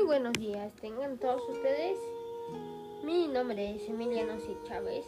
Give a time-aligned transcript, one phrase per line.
[0.00, 1.98] Muy buenos días, tengan todos ustedes.
[3.04, 4.56] Mi nombre es Emiliano C.
[4.66, 5.04] Chávez.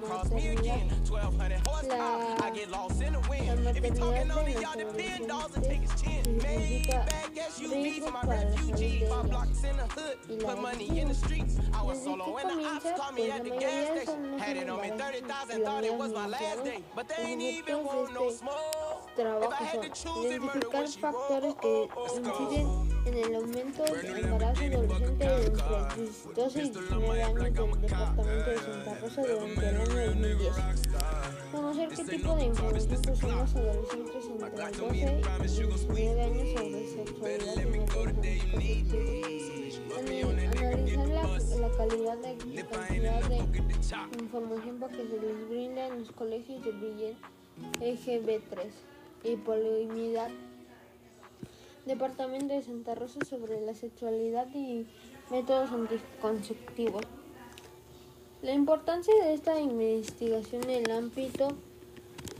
[0.00, 0.88] can't cross me again.
[1.08, 2.36] 1200 horsepower.
[2.42, 3.76] I get lost in the wind.
[3.76, 6.24] If you talking on it, los y'all depend dolls and take his chin.
[6.24, 9.00] significa Maybach SUV for my para la refugees.
[9.00, 10.40] de Five blocks in the hood.
[10.40, 11.58] Put money in the streets.
[11.74, 14.38] I was solo when the ops called me at the gas station.
[14.38, 16.82] Had it on me 30,000, thought it was my last day.
[16.94, 19.01] But they ain't even want no smoke.
[19.22, 22.16] Trabajo son identificar factores que wrote.
[22.18, 22.66] inciden
[23.06, 25.62] en el aumento del embarazo adolescente entre
[26.34, 30.54] 12 y 19 años del departamento de Santa Rosa durante el año 2010.
[31.52, 35.04] Conocer qué tipo de información poseen los adolescentes entre 12 y
[35.42, 37.58] 19 años sobre sexualidad.
[39.98, 43.36] Analizar la, la calidad de, y cantidad de
[44.20, 47.16] información para que se les brinde en los colegios de Brillen
[47.78, 48.91] EGB3
[49.24, 50.30] y Polimidad
[51.86, 54.86] Departamento de Santa Rosa sobre la sexualidad y
[55.30, 57.02] métodos anticonceptivos.
[58.40, 61.48] La importancia de esta investigación en el ámbito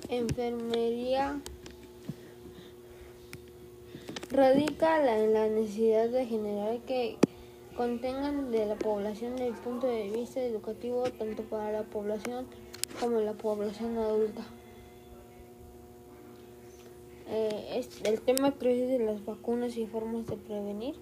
[0.09, 1.41] enfermería
[4.31, 7.19] radica en la necesidad de generar que
[7.76, 12.47] contengan de la población desde el punto de vista educativo tanto para la población
[13.00, 14.42] como la población adulta.
[17.28, 17.62] Eh, es
[18.05, 20.94] el tema 3 de las vacunas y formas de prevenir.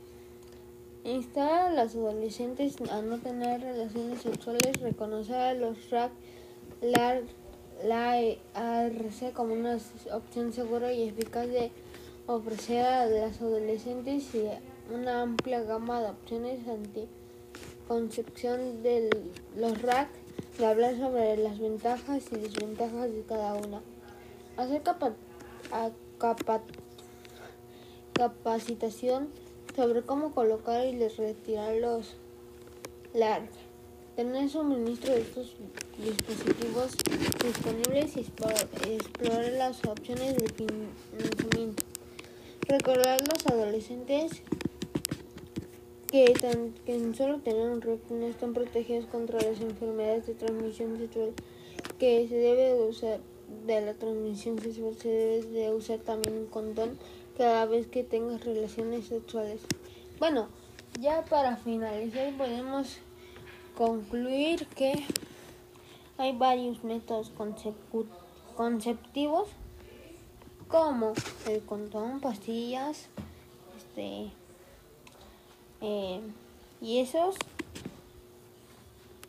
[1.05, 6.11] Instar a las adolescentes a no tener relaciones sexuales, reconocer a los RAC,
[6.83, 7.21] la,
[7.85, 8.19] la
[8.55, 9.79] ARC como una
[10.13, 11.71] opción segura y eficaz de
[12.27, 14.29] ofrecer a las adolescentes
[14.93, 19.09] una amplia gama de opciones anticoncepción de
[19.57, 20.09] los RAC,
[20.59, 23.81] de hablar sobre las ventajas y desventajas de cada una.
[24.59, 25.15] Hacer capa-
[25.73, 25.91] a-
[28.13, 29.29] capacitación
[29.75, 32.17] sobre cómo colocar y les retirar los
[33.15, 33.51] LARC.
[34.17, 35.57] Tener suministro de estos
[35.97, 36.97] dispositivos
[37.43, 41.83] disponibles y explorar las opciones de financiamiento.
[42.69, 44.43] Recordar a los adolescentes
[46.09, 50.99] que, tan, que solo tener un REC no están protegidos contra las enfermedades de transmisión
[50.99, 51.33] sexual
[51.99, 53.21] que se debe de usar
[53.67, 56.99] de la transmisión sexual se debe de usar también un condón
[57.37, 59.61] cada vez que tengas relaciones sexuales.
[60.19, 60.49] Bueno,
[61.01, 62.99] ya para finalizar podemos
[63.77, 65.05] concluir que
[66.19, 67.33] hay varios métodos
[68.57, 69.49] conceptivos
[70.69, 71.15] como
[71.49, 73.09] el condón, pastillas,
[73.79, 74.31] este
[75.81, 76.21] eh,
[76.83, 77.37] y esos